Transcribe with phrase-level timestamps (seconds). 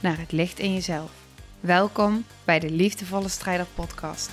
[0.00, 1.26] naar het licht in jezelf.
[1.60, 4.30] Welkom bij de Liefdevolle Strijder Podcast.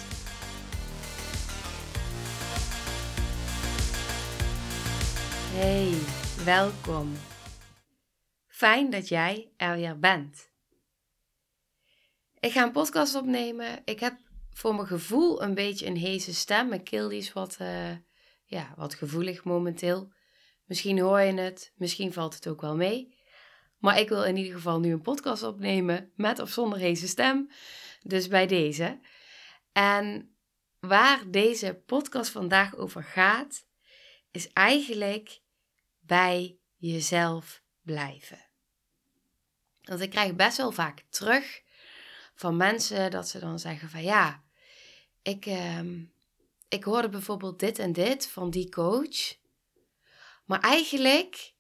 [5.54, 5.94] Hey,
[6.46, 7.14] welkom.
[8.48, 10.50] Fijn dat jij er weer bent.
[12.40, 13.82] Ik ga een podcast opnemen.
[13.86, 14.18] Ik heb
[14.50, 16.70] voor mijn gevoel een beetje een heese stem.
[16.70, 17.92] Mijn keel is wat, uh,
[18.46, 20.14] ja, wat gevoelig momenteel.
[20.66, 23.15] Misschien hoor je het, misschien valt het ook wel mee.
[23.86, 27.50] Maar ik wil in ieder geval nu een podcast opnemen met of zonder deze stem.
[28.02, 29.00] Dus bij deze.
[29.72, 30.36] En
[30.80, 33.66] waar deze podcast vandaag over gaat,
[34.32, 35.40] is eigenlijk
[36.00, 38.46] bij jezelf blijven.
[39.82, 41.62] Want ik krijg best wel vaak terug
[42.36, 44.44] van mensen dat ze dan zeggen van ja,
[45.22, 45.82] ik, uh,
[46.70, 49.36] ik hoorde bijvoorbeeld dit en dit van die coach.
[50.46, 51.54] Maar eigenlijk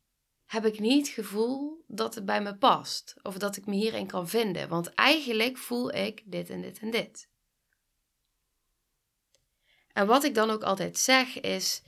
[0.45, 3.15] heb ik niet het gevoel dat het bij me past.
[3.21, 4.69] Of dat ik me hierin kan vinden.
[4.69, 7.29] Want eigenlijk voel ik dit en dit en dit.
[9.93, 11.81] En wat ik dan ook altijd zeg is: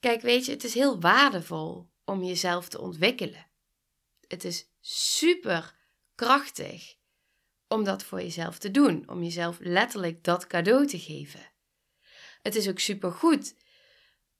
[0.00, 3.50] kijk, weet je, het is heel waardevol om jezelf te ontwikkelen.
[4.26, 5.76] Het is super
[6.14, 6.96] krachtig
[7.68, 11.52] om dat voor jezelf te doen, om jezelf letterlijk dat cadeau te geven.
[12.42, 13.54] Het is ook super goed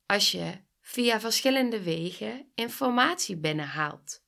[0.07, 4.25] als je via verschillende wegen informatie binnenhaalt.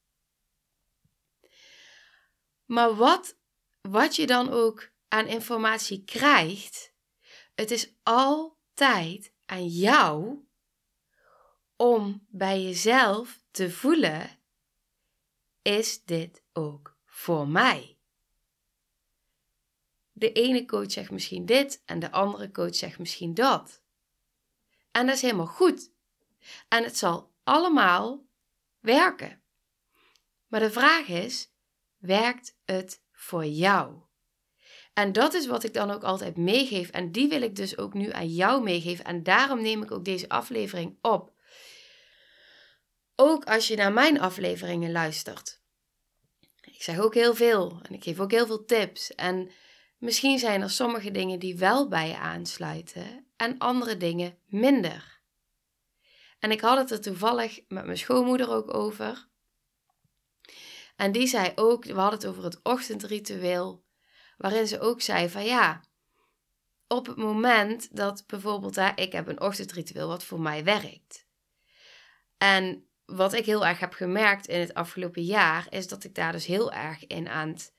[2.65, 3.39] Maar wat,
[3.81, 6.95] wat je dan ook aan informatie krijgt,
[7.55, 10.39] het is altijd aan jou
[11.77, 14.41] om bij jezelf te voelen:
[15.63, 17.99] is dit ook voor mij?
[20.13, 23.83] De ene coach zegt misschien dit en de andere coach zegt misschien dat.
[24.91, 25.94] En dat is helemaal goed.
[26.69, 28.27] En het zal allemaal
[28.81, 29.43] werken.
[30.47, 31.53] Maar de vraag is:
[31.99, 34.03] werkt het voor jou?
[34.95, 36.91] En dat is wat ik dan ook altijd meegeef.
[36.91, 39.05] En die wil ik dus ook nu aan jou meegeven.
[39.05, 41.33] En daarom neem ik ook deze aflevering op.
[43.17, 45.63] Ook als je naar mijn afleveringen luistert.
[46.61, 49.15] Ik zeg ook heel veel en ik geef ook heel veel tips.
[49.15, 49.51] En
[49.99, 55.23] misschien zijn er sommige dingen die wel bij je aansluiten en andere dingen minder.
[56.39, 59.29] En ik had het er toevallig met mijn schoonmoeder ook over.
[60.97, 63.85] En die zei ook, we hadden het over het ochtendritueel,
[64.37, 65.83] waarin ze ook zei van ja,
[66.89, 71.27] op het moment dat bijvoorbeeld, hè, ik heb een ochtendritueel wat voor mij werkt.
[72.39, 76.33] En wat ik heel erg heb gemerkt in het afgelopen jaar, is dat ik daar
[76.33, 77.75] dus heel erg in aan het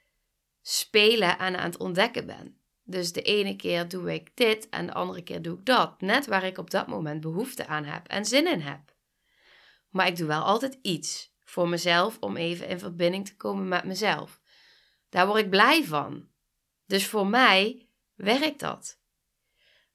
[0.61, 2.59] spelen en aan het ontdekken ben.
[2.88, 6.01] Dus de ene keer doe ik dit en de andere keer doe ik dat.
[6.01, 8.96] Net waar ik op dat moment behoefte aan heb en zin in heb.
[9.90, 13.84] Maar ik doe wel altijd iets voor mezelf om even in verbinding te komen met
[13.84, 14.41] mezelf.
[15.09, 16.28] Daar word ik blij van.
[16.85, 19.00] Dus voor mij werkt dat.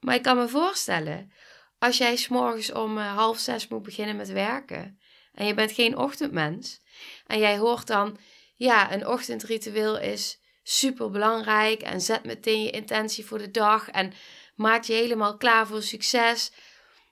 [0.01, 1.33] Maar ik kan me voorstellen,
[1.79, 5.01] als jij s'morgens om eh, half zes moet beginnen met werken
[5.33, 6.83] en je bent geen ochtendmens
[7.27, 8.19] en jij hoort dan,
[8.57, 14.13] ja, een ochtendritueel is super belangrijk en zet meteen je intentie voor de dag en
[14.55, 16.53] maak je helemaal klaar voor succes.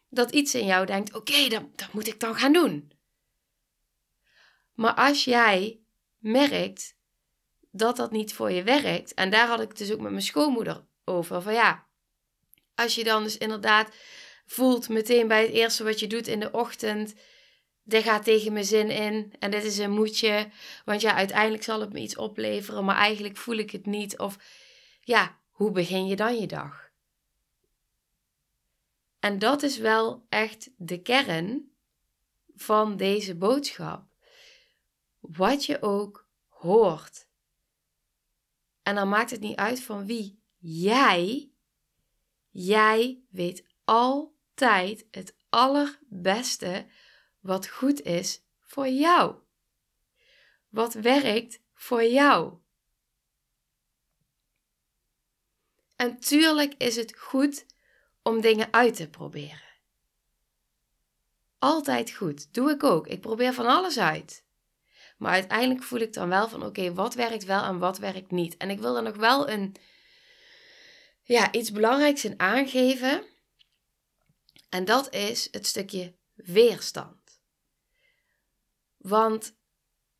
[0.08, 2.92] Dat iets in jou denkt: oké, dat, dat moet ik dan gaan doen.
[4.74, 5.80] Maar als jij
[6.18, 6.96] merkt
[7.70, 10.22] dat dat niet voor je werkt, en daar had ik het dus ook met mijn
[10.22, 11.86] schoonmoeder over: van ja,
[12.74, 13.94] als je dan dus inderdaad
[14.46, 17.14] voelt meteen bij het eerste wat je doet in de ochtend
[17.88, 20.50] dit gaat tegen mijn zin in en dit is een moedje,
[20.84, 24.18] want ja, uiteindelijk zal het me iets opleveren, maar eigenlijk voel ik het niet.
[24.18, 24.38] Of
[25.00, 26.90] ja, hoe begin je dan je dag?
[29.18, 31.72] En dat is wel echt de kern
[32.54, 34.04] van deze boodschap.
[35.18, 37.26] Wat je ook hoort.
[38.82, 41.50] En dan maakt het niet uit van wie jij.
[42.50, 46.86] Jij weet altijd het allerbeste
[47.40, 49.34] wat goed is voor jou.
[50.68, 52.58] Wat werkt voor jou.
[55.96, 57.66] En tuurlijk is het goed
[58.22, 59.62] om dingen uit te proberen.
[61.58, 62.54] Altijd goed.
[62.54, 63.06] Doe ik ook.
[63.06, 64.44] Ik probeer van alles uit.
[65.16, 68.56] Maar uiteindelijk voel ik dan wel van oké, wat werkt wel en wat werkt niet.
[68.56, 69.76] En ik wil er nog wel een,
[71.22, 73.24] ja, iets belangrijks in aangeven.
[74.68, 77.17] En dat is het stukje weerstand.
[79.08, 79.56] Want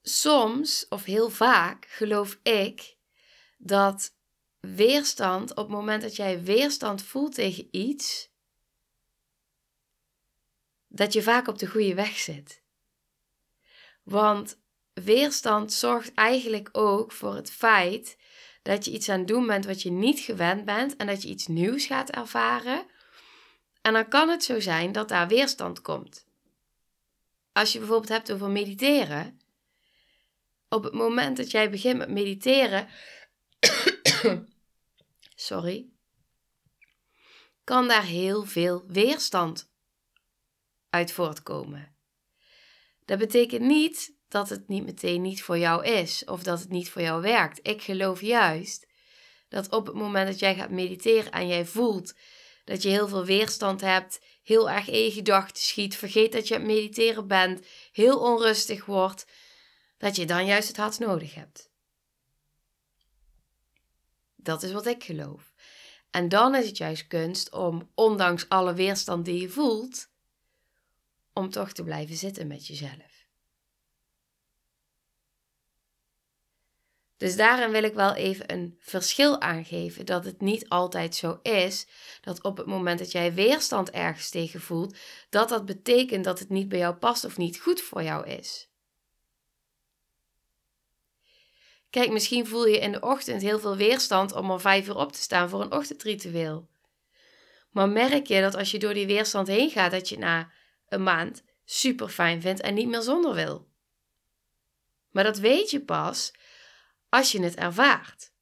[0.02, 2.96] soms, of heel vaak, geloof ik
[3.56, 4.14] dat
[4.60, 8.30] weerstand, op het moment dat jij weerstand voelt tegen iets,
[10.88, 12.62] dat je vaak op de goede weg zit.
[14.02, 14.60] Want
[14.92, 18.16] weerstand zorgt eigenlijk ook voor het feit
[18.62, 21.28] dat je iets aan het doen bent wat je niet gewend bent en dat je
[21.28, 22.86] iets nieuws gaat ervaren.
[23.80, 26.27] En dan kan het zo zijn dat daar weerstand komt.
[27.58, 29.40] Als je bijvoorbeeld hebt over mediteren,
[30.68, 32.88] op het moment dat jij begint met mediteren,
[35.34, 35.88] sorry,
[37.64, 39.72] kan daar heel veel weerstand
[40.90, 41.96] uit voortkomen.
[43.04, 46.90] Dat betekent niet dat het niet meteen niet voor jou is of dat het niet
[46.90, 47.60] voor jou werkt.
[47.62, 48.86] Ik geloof juist
[49.48, 52.14] dat op het moment dat jij gaat mediteren en jij voelt
[52.64, 56.60] dat je heel veel weerstand hebt, heel erg in je schiet, vergeet dat je aan
[56.60, 59.26] het mediteren bent, heel onrustig wordt,
[59.98, 61.70] dat je dan juist het hart nodig hebt.
[64.36, 65.52] Dat is wat ik geloof.
[66.10, 70.08] En dan is het juist kunst om, ondanks alle weerstand die je voelt,
[71.32, 73.07] om toch te blijven zitten met jezelf.
[77.18, 81.86] Dus daarin wil ik wel even een verschil aangeven dat het niet altijd zo is
[82.20, 84.96] dat op het moment dat jij weerstand ergens tegen voelt,
[85.30, 88.68] dat dat betekent dat het niet bij jou past of niet goed voor jou is.
[91.90, 95.12] Kijk, misschien voel je in de ochtend heel veel weerstand om om vijf uur op
[95.12, 96.68] te staan voor een ochtendritueel.
[97.70, 100.50] Maar merk je dat als je door die weerstand heen gaat, dat je na
[100.88, 103.68] een maand super fijn vindt en niet meer zonder wil?
[105.10, 106.32] Maar dat weet je pas
[107.08, 108.32] als je het ervaart.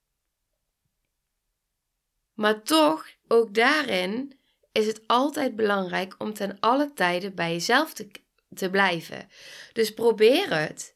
[2.34, 4.40] Maar toch, ook daarin
[4.72, 8.10] is het altijd belangrijk om ten alle tijden bij jezelf te,
[8.54, 9.28] te blijven.
[9.72, 10.94] Dus probeer het.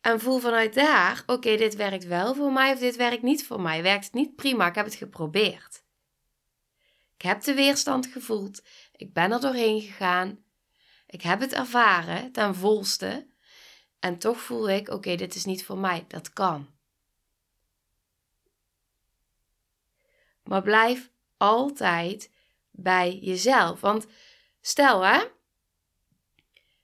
[0.00, 3.60] En voel vanuit daar, oké, dit werkt wel voor mij of dit werkt niet voor
[3.60, 3.82] mij.
[3.82, 5.82] Werkt het niet prima, ik heb het geprobeerd.
[7.14, 8.62] Ik heb de weerstand gevoeld,
[8.92, 10.44] ik ben er doorheen gegaan,
[11.06, 13.28] ik heb het ervaren ten volste.
[13.98, 16.68] En toch voel ik, oké, dit is niet voor mij, dat kan.
[20.44, 22.30] Maar blijf altijd
[22.70, 23.80] bij jezelf.
[23.80, 24.06] Want
[24.60, 25.24] stel hè,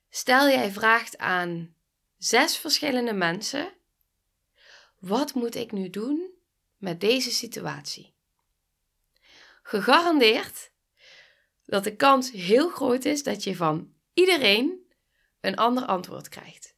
[0.08, 1.74] stel jij vraagt aan
[2.18, 3.72] zes verschillende mensen:
[4.98, 6.30] wat moet ik nu doen
[6.76, 8.14] met deze situatie?
[9.62, 10.70] Gegarandeerd
[11.64, 14.86] dat de kans heel groot is dat je van iedereen
[15.40, 16.74] een ander antwoord krijgt.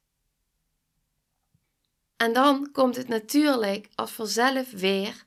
[2.17, 5.27] En dan komt het natuurlijk als vanzelf weer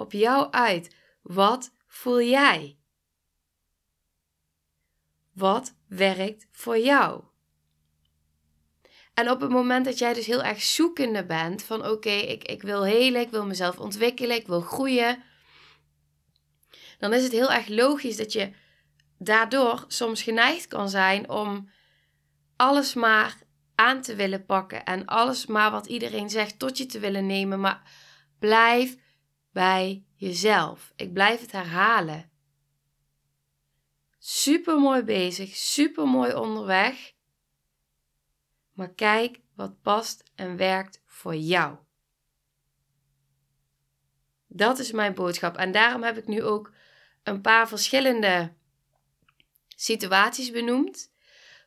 [0.00, 0.94] op jou uit.
[1.22, 2.78] Wat voel jij?
[5.32, 7.22] Wat werkt voor jou?
[9.14, 12.62] En op het moment dat jij dus heel erg zoekende bent van oké, ik, ik
[12.62, 15.22] wil helen, ik wil mezelf ontwikkelen, ik wil groeien,
[16.98, 18.50] dan is het heel erg logisch dat je
[19.18, 21.70] daardoor soms geneigd kan zijn om
[22.56, 23.38] alles maar
[23.74, 27.60] aan te willen pakken en alles maar wat iedereen zegt tot je te willen nemen.
[27.60, 27.90] Maar
[28.38, 28.96] blijf
[29.52, 30.92] bij jezelf.
[30.96, 32.30] Ik blijf het herhalen.
[34.18, 37.12] Super mooi bezig, super mooi onderweg.
[38.72, 41.76] Maar kijk wat past en werkt voor jou.
[44.46, 45.56] Dat is mijn boodschap.
[45.56, 46.72] En daarom heb ik nu ook
[47.22, 48.52] een paar verschillende
[49.76, 51.12] situaties benoemd.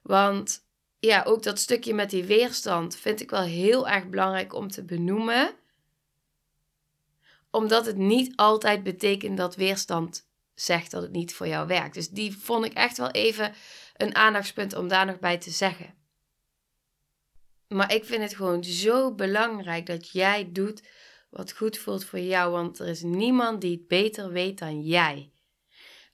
[0.02, 0.66] Want
[1.00, 4.84] ja, ook dat stukje met die weerstand vind ik wel heel erg belangrijk om te
[4.84, 5.56] benoemen.
[7.52, 11.94] Omdat het niet altijd betekent dat weerstand zegt dat het niet voor jou werkt.
[11.94, 13.54] Dus die vond ik echt wel even
[13.98, 15.94] een aandachtspunt om daar nog bij te zeggen.
[17.68, 20.84] Maar ik vind het gewoon zo belangrijk dat jij doet
[21.30, 22.52] wat goed voelt voor jou.
[22.52, 25.32] Want er is niemand die het beter weet dan jij.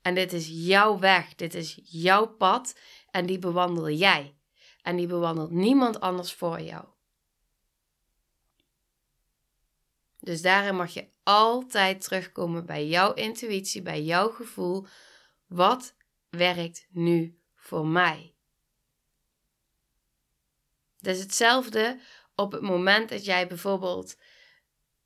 [0.02, 2.80] En dit is jouw weg, dit is jouw pad
[3.12, 4.36] en die bewandel jij.
[4.82, 6.86] En die bewandelt niemand anders voor jou.
[10.28, 14.86] Dus daarin mag je altijd terugkomen bij jouw intuïtie, bij jouw gevoel.
[15.46, 15.96] Wat
[16.30, 18.36] werkt nu voor mij?
[20.98, 22.00] Het is hetzelfde
[22.36, 24.18] op het moment dat jij bijvoorbeeld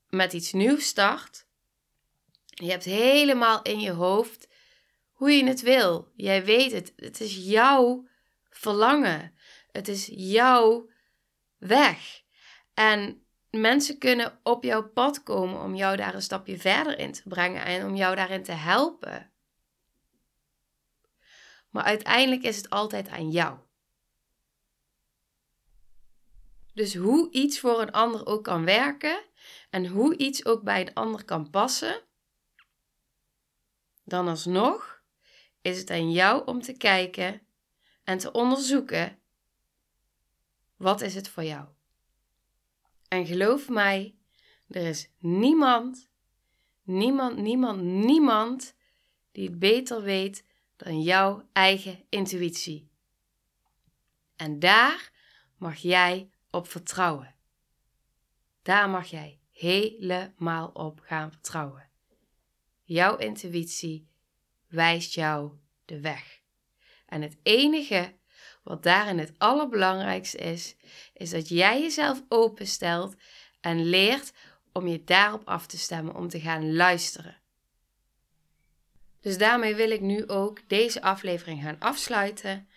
[0.10, 1.46] met iets nieuws start.
[2.46, 4.48] Je hebt helemaal in je hoofd
[5.12, 6.12] hoe je het wil.
[6.16, 6.94] Jij weet het.
[6.96, 8.08] Het is jouw
[8.50, 9.36] verlangen.
[9.72, 10.90] Het is jouw
[11.58, 12.22] weg.
[12.74, 17.22] En mensen kunnen op jouw pad komen om jou daar een stapje verder in te
[17.26, 19.32] brengen en om jou daarin te helpen.
[21.70, 23.58] Maar uiteindelijk is het altijd aan jou.
[26.74, 29.24] Dus hoe iets voor een ander ook kan werken
[29.70, 32.02] en hoe iets ook bij een ander kan passen,
[34.04, 35.02] dan alsnog
[35.62, 37.42] is het aan jou om te kijken
[38.04, 39.20] en te onderzoeken
[40.76, 41.68] wat is het voor jou.
[43.12, 44.16] En geloof mij,
[44.68, 46.10] er is niemand,
[46.84, 48.76] niemand, niemand, niemand
[49.32, 52.90] die het beter weet dan jouw eigen intuïtie.
[54.36, 55.12] En daar
[55.58, 57.36] mag jij op vertrouwen.
[58.62, 61.90] Daar mag jij helemaal op gaan vertrouwen.
[62.84, 64.08] Jouw intuïtie
[64.68, 65.52] wijst jou
[65.86, 66.42] de weg.
[67.06, 68.16] En het enige
[68.64, 70.76] wat daarin het allerbelangrijkste is,
[71.14, 73.16] is dat jij jezelf openstelt
[73.62, 74.32] en leert
[74.74, 77.40] om je daarop af te stemmen, om te gaan luisteren.
[79.22, 82.68] Dus daarmee wil ik nu ook deze aflevering gaan afsluiten.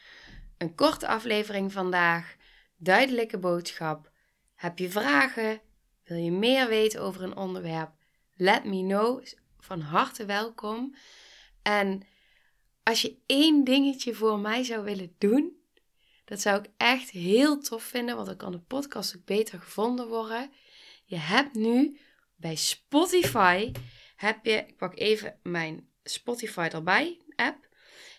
[0.58, 2.36] Een korte aflevering vandaag,
[2.76, 4.10] duidelijke boodschap.
[4.54, 5.60] Heb je vragen?
[6.04, 7.90] Wil je meer weten over een onderwerp?
[8.36, 9.26] Let me know.
[9.58, 10.94] Van harte welkom.
[11.62, 12.02] En
[12.82, 15.63] als je één dingetje voor mij zou willen doen,
[16.24, 20.08] dat zou ik echt heel tof vinden, want dan kan de podcast ook beter gevonden
[20.08, 20.52] worden.
[21.04, 22.00] Je hebt nu
[22.36, 23.72] bij Spotify,
[24.16, 27.68] heb je, ik pak even mijn Spotify erbij, app,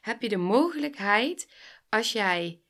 [0.01, 1.51] heb je de mogelijkheid
[1.89, 2.61] als jij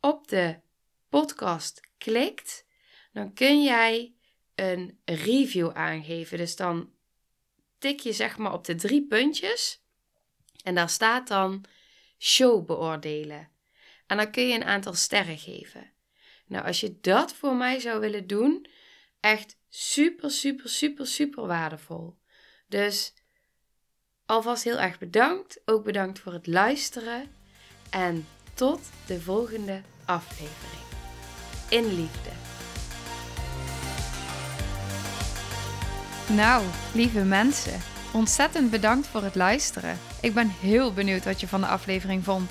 [0.00, 0.60] op de
[1.08, 2.66] podcast klikt,
[3.12, 4.14] dan kun jij
[4.54, 6.38] een review aangeven.
[6.38, 6.92] Dus dan
[7.78, 9.82] tik je zeg maar op de drie puntjes
[10.62, 11.64] en daar staat dan
[12.18, 13.53] show beoordelen.
[14.06, 15.92] En dan kun je een aantal sterren geven.
[16.46, 18.66] Nou, als je dat voor mij zou willen doen,
[19.20, 22.18] echt super, super, super, super waardevol.
[22.68, 23.14] Dus
[24.26, 25.60] alvast heel erg bedankt.
[25.64, 27.30] Ook bedankt voor het luisteren.
[27.90, 30.82] En tot de volgende aflevering.
[31.68, 32.30] In liefde.
[36.32, 37.80] Nou, lieve mensen,
[38.12, 39.98] ontzettend bedankt voor het luisteren.
[40.20, 42.50] Ik ben heel benieuwd wat je van de aflevering vond